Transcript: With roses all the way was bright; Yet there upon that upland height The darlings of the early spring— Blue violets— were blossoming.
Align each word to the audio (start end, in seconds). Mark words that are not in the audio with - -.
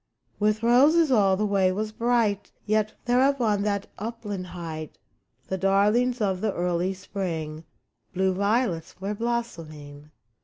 With 0.39 0.63
roses 0.63 1.11
all 1.11 1.37
the 1.37 1.45
way 1.45 1.71
was 1.71 1.91
bright; 1.91 2.51
Yet 2.65 2.93
there 3.05 3.21
upon 3.21 3.61
that 3.61 3.85
upland 3.99 4.47
height 4.47 4.97
The 5.45 5.59
darlings 5.59 6.19
of 6.19 6.41
the 6.41 6.51
early 6.55 6.95
spring— 6.95 7.65
Blue 8.15 8.33
violets— 8.33 8.95
were 8.99 9.13
blossoming. 9.13 10.09